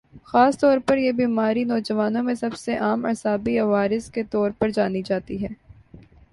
خاص 0.23 0.57
طور 0.57 0.77
پر 0.77 0.97
یہ 0.97 1.11
بیماری 1.11 1.63
نوجوانوں 1.63 2.23
میں 2.23 2.33
سب 2.35 2.55
سے 2.57 2.75
عام 2.77 3.05
اعصابی 3.05 3.57
عوارض 3.59 4.09
کے 4.11 4.23
طور 4.23 4.51
پر 4.59 4.69
جانی 4.69 5.01
جاتی 5.05 5.41
ہے 5.43 5.47